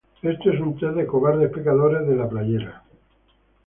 Esto 0.23 0.49
es 0.49 0.59
un 0.59 0.79
test 0.79 0.95
de 0.95 1.05
cobardes 1.05 1.51
pecadores 1.51 2.07
de 2.07 2.15
la 2.15 2.27
playera 2.27 2.83